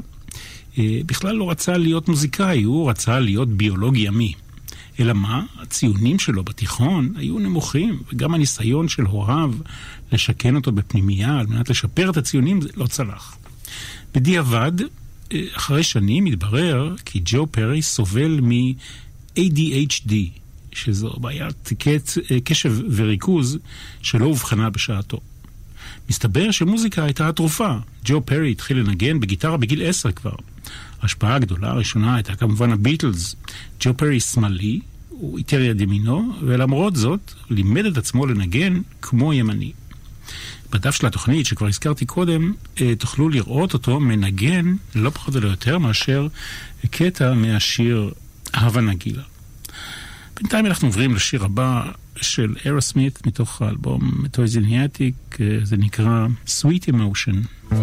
אה, 0.78 1.00
בכלל 1.06 1.36
לא 1.36 1.50
רצה 1.50 1.76
להיות 1.76 2.08
מוזיקאי, 2.08 2.62
הוא 2.62 2.90
רצה 2.90 3.20
להיות 3.20 3.48
ביולוג 3.48 3.96
ימי. 3.96 4.34
אלא 5.00 5.12
מה? 5.12 5.42
הציונים 5.60 6.18
שלו 6.18 6.44
בתיכון 6.44 7.12
היו 7.16 7.38
נמוכים, 7.38 8.02
וגם 8.12 8.34
הניסיון 8.34 8.88
של 8.88 9.02
הוריו 9.02 9.52
לשכן 10.12 10.56
אותו 10.56 10.72
בפנימייה 10.72 11.38
על 11.38 11.46
מנת 11.46 11.70
לשפר 11.70 12.10
את 12.10 12.16
הציונים 12.16 12.60
זה 12.60 12.68
לא 12.76 12.86
צלח. 12.86 13.36
בדיעבד, 14.14 14.72
אה, 15.32 15.44
אחרי 15.52 15.82
שנים 15.82 16.26
התברר 16.26 16.94
כי 17.04 17.20
ג'ו 17.24 17.46
פרי 17.46 17.82
סובל 17.82 18.40
מ-ADHD, 18.40 20.12
שזו 20.72 21.10
בעיית. 21.10 21.70
אה, 22.30 22.40
קשב 22.44 22.72
וריכוז 22.90 23.58
שלא 24.02 24.26
אובחנה 24.26 24.70
בשעתו. 24.70 25.20
מסתבר 26.10 26.50
שמוזיקה 26.50 27.04
הייתה 27.04 27.28
התרופה. 27.28 27.76
ג'ו 28.04 28.20
פרי 28.26 28.50
התחיל 28.50 28.78
לנגן 28.78 29.20
בגיטרה 29.20 29.56
בגיל 29.56 29.82
עשר 29.86 30.12
כבר. 30.12 30.34
ההשפעה 31.02 31.34
הגדולה 31.34 31.70
הראשונה 31.70 32.14
הייתה 32.14 32.36
כמובן 32.36 32.72
הביטלס. 32.72 33.36
ג'ו 33.80 33.94
פרי 33.94 34.20
שמאלי, 34.20 34.80
הוא 35.08 35.38
איתר 35.38 35.60
יד 35.60 35.80
ימינו, 35.80 36.32
ולמרות 36.40 36.96
זאת 36.96 37.32
לימד 37.50 37.84
את 37.86 37.96
עצמו 37.96 38.26
לנגן 38.26 38.80
כמו 39.02 39.32
ימני. 39.32 39.72
בדף 40.72 40.94
של 40.94 41.06
התוכנית, 41.06 41.46
שכבר 41.46 41.66
הזכרתי 41.66 42.06
קודם, 42.06 42.52
אה, 42.80 42.94
תוכלו 42.98 43.28
לראות 43.28 43.74
אותו 43.74 44.00
מנגן 44.00 44.74
לא 44.94 45.10
פחות 45.10 45.34
ולא 45.34 45.48
יותר 45.48 45.78
מאשר 45.78 46.28
קטע 46.90 47.34
מהשיר 47.34 48.10
"הווה 48.56 48.82
נגילה". 48.82 49.22
בינתיים 50.36 50.66
אנחנו 50.66 50.88
עוברים 50.88 51.14
לשיר 51.14 51.44
הבא 51.44 51.90
של 52.16 52.54
אירוסמית 52.64 53.26
מתוך 53.26 53.62
האלבום 53.62 54.26
טויזניאטיק, 54.30 55.14
אה, 55.40 55.58
זה 55.62 55.76
נקרא 55.76 56.26
Sweet 56.46 56.92
Emotion. 56.92 57.74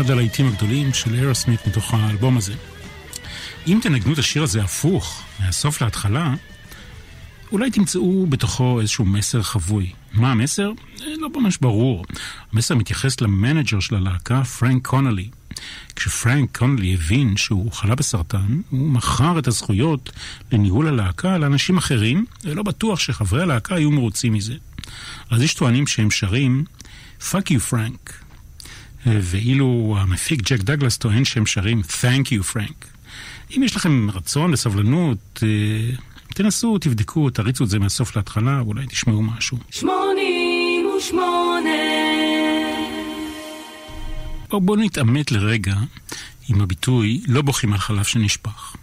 אחד 0.00 0.10
הלהיטים 0.10 0.48
הגדולים 0.48 0.94
של 0.94 1.14
אירוסמית 1.14 1.66
מתוך 1.66 1.94
האלבום 1.94 2.36
הזה. 2.36 2.54
אם 3.66 3.78
תנגנו 3.82 4.12
את 4.12 4.18
השיר 4.18 4.42
הזה 4.42 4.62
הפוך, 4.62 5.22
מהסוף 5.40 5.82
להתחלה, 5.82 6.34
אולי 7.52 7.70
תמצאו 7.70 8.26
בתוכו 8.26 8.80
איזשהו 8.80 9.04
מסר 9.04 9.42
חבוי. 9.42 9.92
מה 10.12 10.32
המסר? 10.32 10.72
אה, 11.02 11.06
לא 11.18 11.28
ממש 11.36 11.58
ברור. 11.60 12.04
המסר 12.52 12.74
מתייחס 12.74 13.20
ל 13.20 13.27
manager 13.27 13.80
של 13.80 13.94
הלהקה, 13.94 14.44
פרנק 14.44 14.86
קונלי. 14.86 15.28
כשפרנק 15.96 16.58
קונלי 16.58 16.94
הבין 16.94 17.36
שהוא 17.36 17.72
חלה 17.72 17.94
בסרטן, 17.94 18.60
הוא 18.70 18.90
מכר 18.90 19.38
את 19.38 19.46
הזכויות 19.46 20.10
לניהול 20.52 20.88
הלהקה 20.88 21.38
לאנשים 21.38 21.78
אחרים, 21.78 22.24
ולא 22.44 22.62
בטוח 22.62 22.98
שחברי 22.98 23.42
הלהקה 23.42 23.74
היו 23.74 23.90
מרוצים 23.90 24.32
מזה. 24.32 24.54
אז 25.30 25.42
יש 25.42 25.54
טוענים 25.54 25.86
שהם 25.86 26.10
שרים 26.10 26.64
Fuck 27.20 27.46
you 27.48 27.72
Frank, 27.72 28.29
ואילו 29.06 29.96
המפיק 29.98 30.42
ג'ק 30.42 30.60
דגלס 30.60 30.98
טוען 30.98 31.24
שהם 31.24 31.46
שרים 31.46 31.80
Thank 31.80 32.26
you 32.26 32.54
Frank. 32.54 32.86
אם 33.56 33.62
יש 33.62 33.76
לכם 33.76 34.10
רצון 34.10 34.52
וסבלנות, 34.52 35.42
אה, 35.42 35.96
תנסו, 36.34 36.78
תבדקו, 36.78 37.30
תריצו 37.30 37.64
את 37.64 37.68
זה 37.68 37.78
מהסוף 37.78 38.16
להתחלה, 38.16 38.62
ואולי 38.62 38.86
תשמעו 38.86 39.22
משהו. 39.22 39.58
שמונים 39.70 40.86
ושמונה 40.98 41.70
בואו 44.50 44.60
בוא 44.60 44.76
נתעמת 44.76 45.32
לרגע 45.32 45.74
עם 46.48 46.60
הביטוי 46.60 47.20
לא 47.28 47.42
בוכים 47.42 47.72
על 47.72 47.78
חלב 47.78 48.04
שנשפך. 48.04 48.76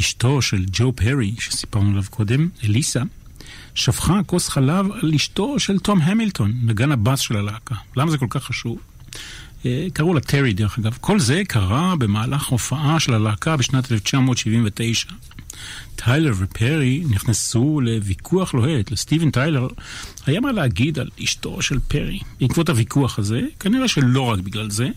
אשתו 0.00 0.42
של 0.42 0.64
ג'ו 0.72 0.92
פרי, 0.92 1.34
שסיפרנו 1.38 1.90
עליו 1.90 2.02
קודם, 2.10 2.48
אליסה, 2.64 3.02
שפכה 3.74 4.20
כוס 4.26 4.48
חלב 4.48 4.92
על 4.92 5.14
אשתו 5.14 5.58
של 5.58 5.78
תום 5.78 6.00
המילטון, 6.00 6.52
נגן 6.62 6.92
הבאס 6.92 7.20
של 7.20 7.36
הלהקה. 7.36 7.74
למה 7.96 8.10
זה 8.10 8.18
כל 8.18 8.26
כך 8.30 8.44
חשוב? 8.44 8.78
אה, 9.66 9.86
קראו 9.92 10.14
לה 10.14 10.20
טרי 10.20 10.52
דרך 10.52 10.78
אגב. 10.78 10.98
כל 11.00 11.20
זה 11.20 11.42
קרה 11.48 11.96
במהלך 11.96 12.46
הופעה 12.46 13.00
של 13.00 13.14
הלהקה 13.14 13.56
בשנת 13.56 13.92
1979. 13.92 15.08
טיילר 15.96 16.32
ופרי 16.38 17.04
נכנסו 17.10 17.80
לוויכוח 17.80 18.54
לוהט. 18.54 18.90
לסטיבן 18.90 19.30
טיילר 19.30 19.68
היה 20.26 20.40
מה 20.40 20.52
להגיד 20.52 20.98
על 20.98 21.08
אשתו 21.24 21.62
של 21.62 21.78
פרי. 21.88 22.20
בעקבות 22.40 22.68
הוויכוח 22.68 23.18
הזה, 23.18 23.40
כנראה 23.60 23.88
שלא 23.88 24.22
רק 24.22 24.38
בגלל 24.38 24.70
זה, 24.70 24.88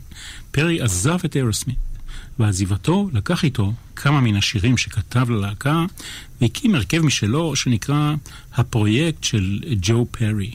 פרי 0.52 0.82
עזב 0.82 1.18
את 1.26 1.36
אירוסמית. 1.36 1.78
ועזיבתו 2.40 3.10
לקח 3.14 3.44
איתו 3.44 3.74
כמה 3.96 4.22
מן 4.22 4.36
השירים 4.36 4.78
שכתב 4.78 5.30
ללהקה 5.30 5.86
והקים 6.42 6.76
הרכב 6.76 7.02
משלו 7.02 7.56
שנקרא 7.56 8.14
הפרויקט 8.54 9.24
של 9.24 9.60
ג'ו 9.82 10.06
פרי, 10.12 10.52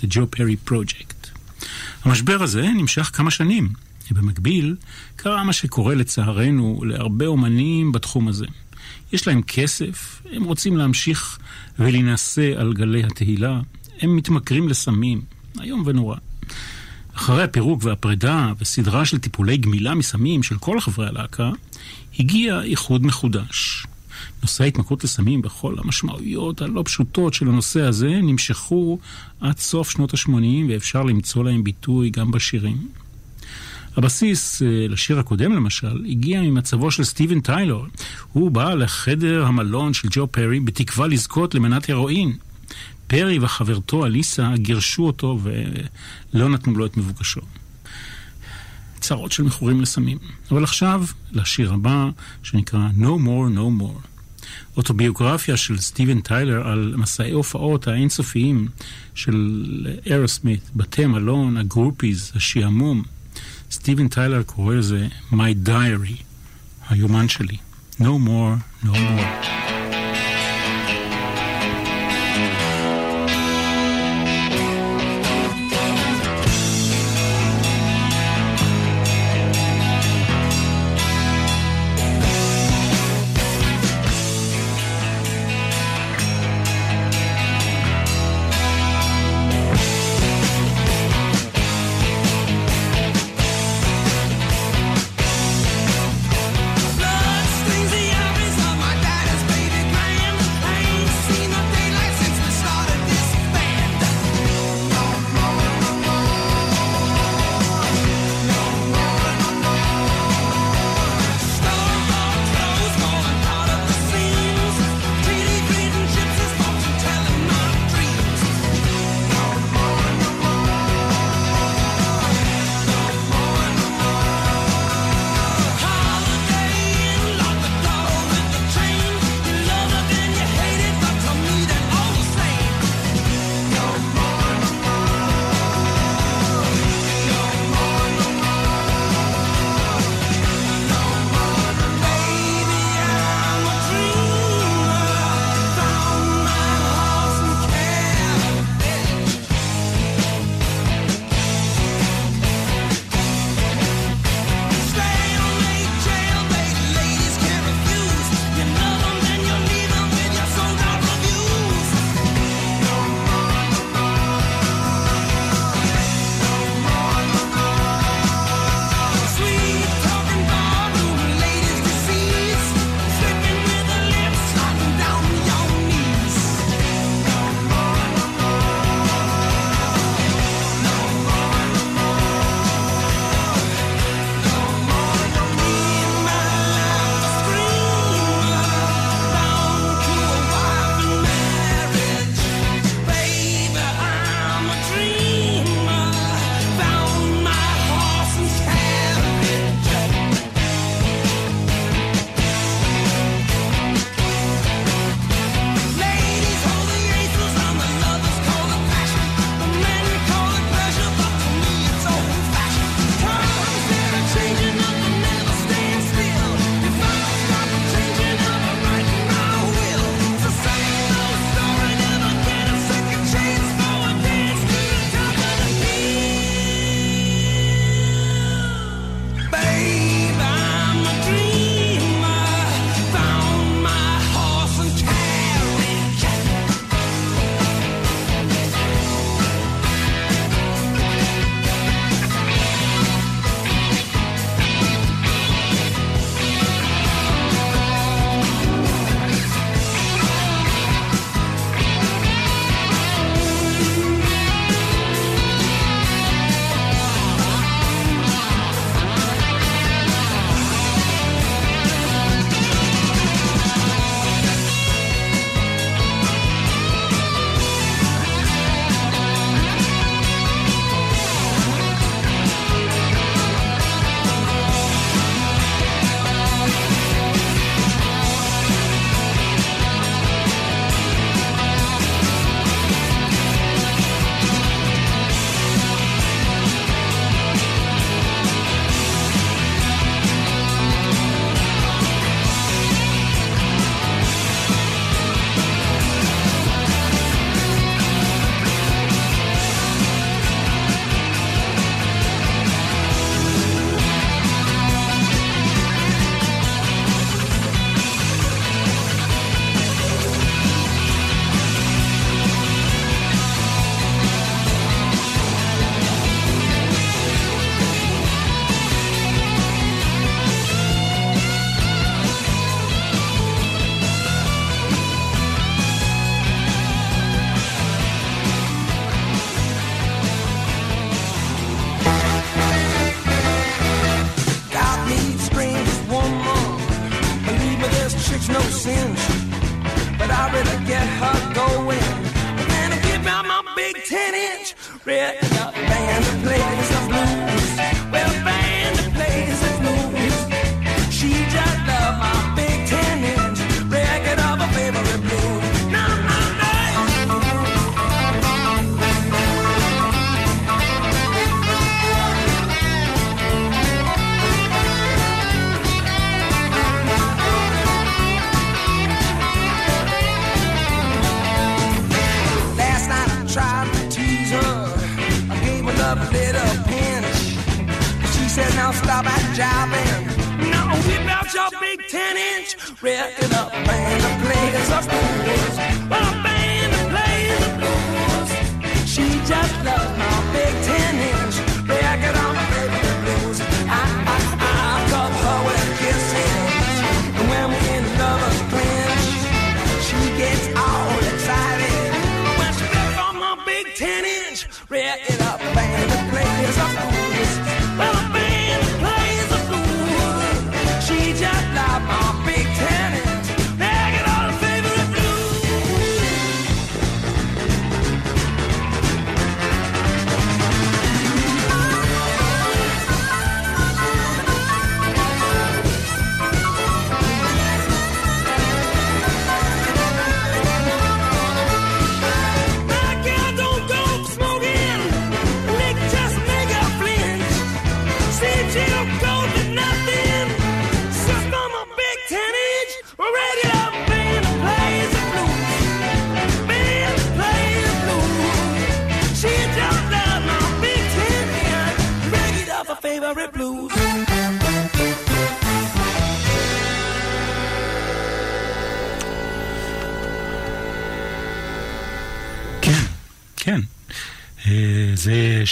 The 0.00 0.04
Joe 0.04 0.36
Perry 0.36 0.70
Project. 0.70 1.28
המשבר 2.08 2.42
הזה 2.42 2.62
נמשך 2.62 3.10
כמה 3.14 3.30
שנים, 3.30 3.68
ובמקביל 4.12 4.76
קרה 5.16 5.44
מה 5.44 5.52
שקורה 5.52 5.94
לצערנו 5.94 6.82
להרבה 6.84 7.26
אומנים 7.26 7.92
בתחום 7.92 8.28
הזה. 8.28 8.46
יש 9.12 9.26
להם 9.26 9.42
כסף, 9.42 10.22
הם 10.32 10.44
רוצים 10.44 10.76
להמשיך 10.76 11.38
ולהינשא 11.78 12.52
על 12.56 12.72
גלי 12.72 13.04
התהילה, 13.04 13.60
הם 14.00 14.16
מתמכרים 14.16 14.68
לסמים, 14.68 15.22
איום 15.60 15.82
ונורא. 15.86 16.16
אחרי 17.14 17.42
הפירוק 17.42 17.84
והפרידה 17.84 18.52
וסדרה 18.58 19.04
של 19.04 19.18
טיפולי 19.18 19.56
גמילה 19.56 19.94
מסמים 19.94 20.42
של 20.42 20.58
כל 20.58 20.80
חברי 20.80 21.06
הלהקה, 21.06 21.50
הגיע 22.18 22.62
איחוד 22.62 23.06
מחודש. 23.06 23.86
נושא 24.42 24.64
ההתמכרות 24.64 25.04
לסמים 25.04 25.42
בכל 25.42 25.74
המשמעויות 25.78 26.62
הלא 26.62 26.82
פשוטות 26.84 27.34
של 27.34 27.48
הנושא 27.48 27.80
הזה 27.80 28.08
נמשכו 28.08 28.98
עד 29.40 29.58
סוף 29.58 29.90
שנות 29.90 30.14
ה-80 30.14 30.68
ואפשר 30.68 31.02
למצוא 31.02 31.44
להם 31.44 31.64
ביטוי 31.64 32.10
גם 32.10 32.30
בשירים. 32.30 32.88
הבסיס 33.96 34.62
אה, 34.62 34.86
לשיר 34.88 35.18
הקודם 35.18 35.52
למשל 35.52 36.04
הגיע 36.08 36.40
ממצבו 36.42 36.90
של 36.90 37.04
סטיבן 37.04 37.40
טיילור. 37.40 37.86
הוא 38.32 38.50
בא 38.50 38.74
לחדר 38.74 39.46
המלון 39.46 39.94
של 39.94 40.08
ג'ו 40.10 40.26
פרי 40.26 40.60
בתקווה 40.60 41.06
לזכות 41.06 41.54
למנת 41.54 41.90
הרואין. 41.90 42.36
פרי 43.06 43.38
וחברתו 43.38 44.06
אליסה 44.06 44.52
גירשו 44.56 45.06
אותו 45.06 45.38
ולא 45.42 46.48
נתנו 46.48 46.74
לו 46.74 46.86
את 46.86 46.96
מבוקשו. 46.96 47.40
צרות 49.00 49.32
של 49.32 49.42
מכורים 49.42 49.80
לסמים. 49.80 50.18
אבל 50.50 50.64
עכשיו, 50.64 51.04
לשיר 51.32 51.72
הבא, 51.72 52.08
שנקרא 52.42 52.88
No 52.98 53.08
More 53.26 53.56
No 53.56 53.82
More. 53.82 54.17
אוטוביוגרפיה 54.76 55.56
של 55.56 55.78
סטיבן 55.78 56.20
טיילר 56.20 56.68
על 56.68 56.94
מסעי 56.96 57.30
הופעות 57.30 57.88
האינסופיים 57.88 58.68
של 59.14 59.86
אירוסמית, 60.06 60.70
בתי 60.76 61.06
מלון, 61.06 61.56
הגרופיז, 61.56 62.32
השעמום. 62.34 63.02
סטיבן 63.70 64.08
טיילר 64.08 64.42
קורא 64.42 64.74
לזה 64.74 65.08
My 65.32 65.68
Diary, 65.68 66.22
היומן 66.88 67.28
שלי. 67.28 67.56
No 68.00 68.04
more, 68.04 68.84
no 68.84 68.88
more. 68.88 69.67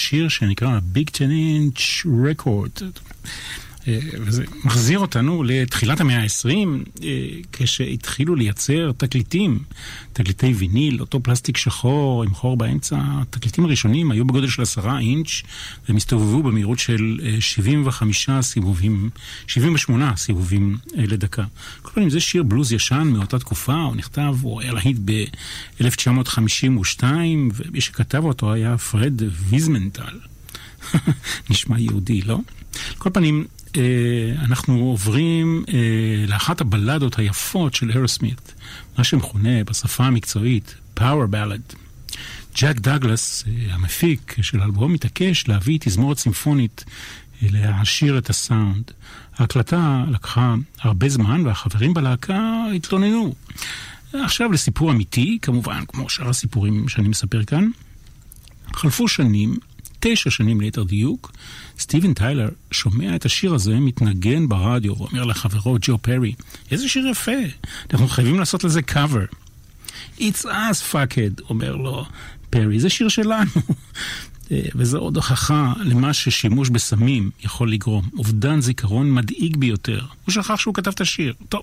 שיר 0.09 0.29
שנקרא 0.29 0.79
Big 0.95 1.11
10 1.15 1.25
Inch 1.25 2.07
Record. 2.07 2.83
אה, 3.89 3.99
וזה 4.20 4.45
מחזיר 4.64 4.99
אותנו 4.99 5.43
לתחילת 5.43 6.01
המאה 6.01 6.22
ה-20, 6.22 6.49
אה, 7.03 7.28
כשהתחילו 7.53 8.34
לייצר 8.34 8.93
תקליטים, 8.97 9.59
תקליטי 10.12 10.53
ויניל, 10.53 11.01
אותו 11.01 11.20
פלסטיק 11.22 11.57
שחור 11.57 12.22
עם 12.22 12.34
חור 12.34 12.57
באמצע. 12.57 12.99
התקליטים 13.01 13.64
הראשונים 13.64 14.11
היו 14.11 14.24
בגודל 14.24 14.49
של 14.49 14.62
עשרה 14.62 14.99
אינץ' 14.99 15.43
והם 15.89 15.97
הסתובבו 15.97 16.43
במהירות 16.43 16.78
של 16.78 17.20
75 17.41 18.28
אה, 18.28 18.43
סיבובים, 18.43 19.11
78 19.47 20.16
סיבובים 20.16 20.78
לדקה. 20.95 21.45
כל 21.82 21.91
פעם 21.95 22.11
זה 22.11 22.20
שיר 22.20 22.43
בלוז 22.43 22.72
ישן 22.72 23.11
מאותה 23.12 23.39
תקופה, 23.39 23.74
הוא 23.74 23.97
נכתב, 23.97 24.37
הוא 24.43 24.61
היה 24.61 24.72
להיט 24.72 24.97
ב-1952, 25.05 27.03
ומי 27.55 27.80
שכתב 27.80 28.24
אותו 28.24 28.53
היה 28.53 28.78
פרד 28.78 29.22
ויזמנטל. 29.49 30.18
נשמע 31.51 31.78
יהודי, 31.78 32.22
לא? 32.22 32.39
כל 32.99 33.11
פנים, 33.12 33.45
אנחנו 34.41 34.79
עוברים 34.79 35.64
אה, 35.68 36.24
לאחת 36.29 36.61
הבלדות 36.61 37.18
היפות 37.18 37.74
של 37.74 37.91
הרוסמית, 37.95 38.55
מה 38.99 39.05
שמכונה 39.05 39.64
בשפה 39.64 40.05
המקצועית 40.05 40.74
Power 40.99 41.33
Ballad. 41.33 41.77
ג'ק 42.61 42.81
דאגלס, 42.81 43.45
אה, 43.47 43.74
המפיק 43.74 44.37
של 44.43 44.61
האלבום, 44.61 44.93
מתעקש 44.93 45.49
להביא 45.49 45.79
תזמורת 45.81 46.18
סימפונית 46.18 46.85
להעשיר 47.43 48.18
את 48.18 48.31
הסאונד. 48.31 48.91
ההקלטה 49.37 50.05
לקחה 50.11 50.55
הרבה 50.81 51.09
זמן 51.09 51.47
והחברים 51.47 51.95
בלהקה 51.95 52.64
התלוננו. 52.77 53.35
עכשיו 54.12 54.53
לסיפור 54.53 54.91
אמיתי, 54.91 55.39
כמובן, 55.43 55.85
כמו 55.89 56.11
שאר 56.11 56.29
הסיפורים 56.29 56.89
שאני 56.89 57.09
מספר 57.09 57.45
כאן. 57.45 57.68
חלפו 58.74 59.09
שנים, 59.09 59.57
תשע 60.09 60.31
שנים 60.31 60.61
ליתר 60.61 60.83
דיוק, 60.83 61.33
סטיבן 61.79 62.15
טיילר 62.15 62.49
שומע 62.71 63.17
את 63.17 63.25
השיר 63.25 63.55
הזה 63.55 63.75
מתנגן 63.81 64.49
ברדיו 64.49 64.99
ואומר 64.99 65.25
לחברו 65.25 65.77
ג'ו 65.81 65.99
פרי, 65.99 66.35
איזה 66.71 66.89
שיר 66.89 67.07
יפה, 67.07 67.33
אנחנו 67.93 68.09
חייבים 68.09 68.39
לעשות 68.39 68.65
לזה 68.65 68.83
קאבר. 68.83 69.25
It's 70.19 70.45
us 70.45 70.93
fucked, 70.93 71.43
אומר 71.51 71.77
לו 71.77 72.05
פרי, 72.51 72.81
זה 72.81 72.91
שיר 72.91 73.09
שלנו. 73.09 73.51
וזו 74.51 74.99
עוד 74.99 75.17
הוכחה 75.17 75.73
למה 75.81 76.13
ששימוש 76.13 76.69
בסמים 76.69 77.31
יכול 77.45 77.73
לגרום. 77.73 78.09
אובדן 78.19 78.61
זיכרון 78.61 79.15
מדאיג 79.15 79.57
ביותר. 79.57 80.01
הוא 80.25 80.33
שכח 80.33 80.57
שהוא 80.57 80.75
כתב 80.75 80.91
את 80.91 81.01
השיר. 81.01 81.35
טוב, 81.49 81.63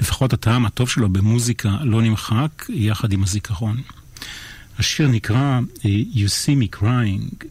לפחות 0.00 0.32
הטעם 0.32 0.66
הטוב 0.66 0.88
שלו 0.88 1.08
במוזיקה 1.08 1.76
לא 1.82 2.02
נמחק 2.02 2.64
יחד 2.68 3.12
עם 3.12 3.22
הזיכרון. 3.22 3.80
השיר 4.78 5.08
נקרא 5.08 5.60
You 6.14 6.28
See 6.44 6.76
Me 6.76 6.80
Crying. 6.80 7.46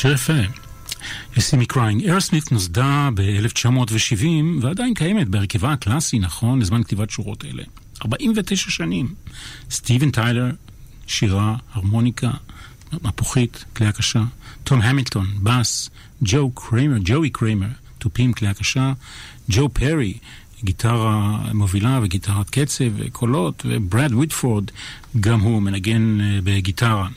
שיר 0.00 0.12
יפה. 0.12 0.32
You 1.36 1.47
See 1.47 1.58
Me 1.58 1.66
Crying. 1.66 2.08
ארסמית 2.08 2.52
נוסדה 2.52 3.08
ב-1970 3.14 4.24
ועדיין 4.60 4.94
קיימת 4.94 5.28
בהרכבה 5.28 5.72
הקלאסי, 5.72 6.18
נכון, 6.18 6.60
לזמן 6.60 6.82
כתיבת 6.82 7.10
שורות 7.10 7.44
אלה. 7.44 7.62
49 8.04 8.70
שנים. 8.70 9.14
סטיבן 9.70 10.10
טיילר, 10.10 10.50
שירה, 11.06 11.56
הרמוניקה, 11.72 12.30
מפוחית, 13.02 13.64
כלי 13.76 13.86
הקשה. 13.86 14.22
תום 14.64 14.82
המילטון, 14.82 15.26
בס. 15.42 15.90
ג'ו 16.22 16.50
קריימר, 16.50 16.98
ג'וי 17.04 17.30
קריימר, 17.30 17.68
תופים, 17.98 18.32
כלי 18.32 18.48
הקשה. 18.48 18.92
ג'ו 19.50 19.68
פרי, 19.68 20.14
גיטרה 20.64 21.38
מובילה 21.54 22.00
וגיטרת 22.02 22.50
קצב 22.50 22.84
וקולות, 22.96 23.62
וברד 23.68 24.14
ויטפורד, 24.14 24.64
גם 25.20 25.40
הוא 25.40 25.62
מנגן 25.62 26.20
אה, 26.20 26.38
בגיטרה. 26.44 27.08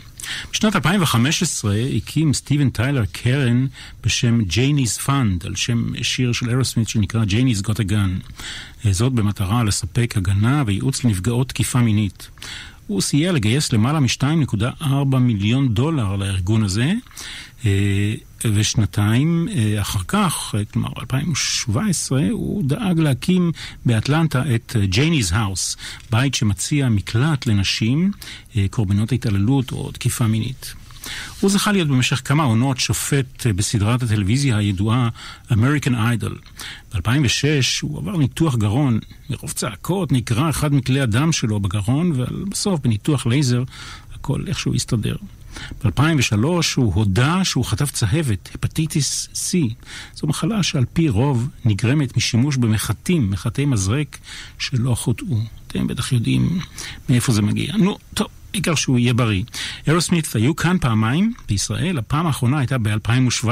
בשנת 0.52 0.76
2015 0.76 1.76
הקים 1.96 2.34
סטיבן 2.34 2.70
טיילר 2.70 3.04
קרן 3.12 3.68
בשם 4.04 4.42
ג'ייני's 4.42 5.02
פאנד, 5.06 5.46
על 5.46 5.56
שם 5.56 6.04
שיר 6.04 6.32
של 6.32 6.50
אירוסמית 6.50 6.90
שנקרא 6.90 7.24
Janie's 7.24 7.68
Got 7.68 7.80
a. 7.80 8.88
זאת 8.92 9.14
במטרה 9.14 9.64
לספק 9.64 10.14
הגנה 10.18 10.64
וייעוץ 10.66 11.04
לנפגעות 11.04 11.50
תקיפה 11.50 11.80
מינית. 11.80 12.30
הוא 12.88 13.02
סייע 13.02 13.32
לגייס 13.32 13.74
למעלה 13.74 14.00
מ-2.4 14.00 15.18
מיליון 15.20 15.74
דולר 15.74 16.16
לארגון 16.16 16.64
הזה, 16.64 16.94
אה, 17.66 18.16
ושנתיים 18.54 19.48
אה, 19.56 19.82
אחר 19.82 20.00
כך, 20.08 20.56
כלומר 20.74 20.90
2017, 21.00 22.22
הוא 22.32 22.64
דאג 22.64 23.00
להקים 23.00 23.52
באטלנטה 23.86 24.44
את 24.56 24.76
ג'ייני's 24.92 25.36
האוס, 25.36 25.78
בית 26.12 26.36
שמציע 26.36 26.90
מקלט 26.90 27.46
לנשים, 27.46 28.12
אה, 28.58 28.66
קורבנות 28.70 29.12
התעללות 29.12 29.72
או 29.72 29.92
תקיפה 29.92 30.28
מינית. 30.28 30.74
הוא 31.40 31.50
זכה 31.50 31.72
להיות 31.72 31.88
במשך 31.88 32.22
כמה 32.26 32.44
עונות 32.44 32.80
שופט 32.80 33.48
בסדרת 33.48 34.04
הטלוויזיה 34.04 34.58
הידועה 34.58 35.10
American 35.50 35.92
Idol. 35.92 36.34
ב-2006 36.94 37.82
הוא 37.82 38.00
עבר 38.00 38.18
ניתוח 38.18 38.56
גרון, 38.56 39.00
מרוב 39.30 39.52
צעקות 39.52 40.12
נקרע 40.12 40.50
אחד 40.50 40.74
מכלי 40.74 41.02
הדם 41.02 41.32
שלו 41.32 41.60
בגרון, 41.60 42.12
ובסוף 42.16 42.80
בניתוח 42.80 43.26
לייזר 43.26 43.64
הכל 44.16 44.44
איכשהו 44.48 44.74
הסתדר. 44.74 45.16
ב-2003 45.84 46.46
הוא 46.76 46.94
הודה 46.94 47.44
שהוא 47.44 47.66
חטף 47.66 47.92
צהבת, 47.92 48.50
הפטיטיס 48.56 49.28
C. 49.34 49.74
זו 50.16 50.28
מחלה 50.28 50.64
שעל 50.64 50.86
פי 50.94 51.10
רוב 51.10 51.50
נגרמת 51.66 52.18
משימוש 52.18 52.58
במחטים, 52.58 53.32
מחטי 53.32 53.66
מזרק 53.66 54.18
שלא 54.60 54.96
חוטאו. 54.96 55.38
אתם 55.68 55.88
בטח 55.88 56.12
יודעים 56.12 56.60
מאיפה 57.10 57.34
זה 57.34 57.42
מגיע. 57.42 57.78
נו, 57.78 57.98
טוב. 58.14 58.28
העיקר 58.54 58.76
שהוא 58.76 59.00
יהיה 59.00 59.14
בריא. 59.14 59.44
אירוסמית 59.88 60.36
היו 60.36 60.56
כאן 60.56 60.78
פעמיים 60.82 61.34
בישראל, 61.48 61.98
הפעם 61.98 62.28
האחרונה 62.28 62.60
הייתה 62.60 62.78
ב-2017, 62.78 63.48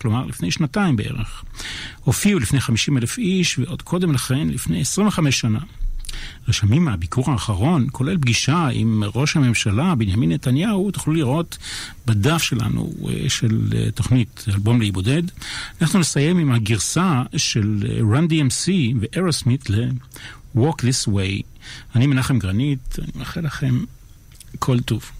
כלומר 0.00 0.26
לפני 0.26 0.50
שנתיים 0.50 0.96
בערך. 0.96 1.44
הופיעו 2.00 2.38
לפני 2.38 2.60
50 2.60 2.98
אלף 2.98 3.18
איש, 3.18 3.58
ועוד 3.58 3.82
קודם 3.82 4.12
לכן, 4.12 4.48
לפני 4.48 4.80
25 4.80 5.40
שנה. 5.40 5.58
רשמים 6.48 6.84
מהביקור 6.84 7.30
האחרון, 7.30 7.86
כולל 7.92 8.18
פגישה 8.18 8.68
עם 8.72 9.02
ראש 9.14 9.36
הממשלה 9.36 9.94
בנימין 9.94 10.32
נתניהו, 10.32 10.90
תוכלו 10.90 11.14
לראות 11.14 11.58
בדף 12.06 12.42
שלנו 12.42 12.92
אה, 13.08 13.28
של 13.28 13.68
אה, 13.76 13.90
תוכנית 13.90 14.44
אלבום 14.48 14.80
להיבודד. 14.80 15.22
אנחנו 15.80 15.98
נסיים 15.98 16.38
עם 16.38 16.52
הגרסה 16.52 17.22
של 17.36 17.86
רן 18.12 18.26
DMC 18.26 18.70
ואירוסמית 19.00 19.70
ל-Walk 19.70 20.76
This 20.82 21.08
Way. 21.08 21.42
אני 21.94 22.06
מנחם 22.06 22.38
גרנית, 22.38 22.96
אני 22.98 23.12
מאחל 23.14 23.40
לכם 23.40 23.84
כל 24.58 24.80
טוב. 24.80 25.10